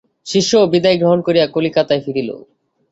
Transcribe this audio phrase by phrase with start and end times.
[0.27, 2.29] শিষ্যও বিদায় গ্রহণ করিয়া কলিকাতায় ফিরিল।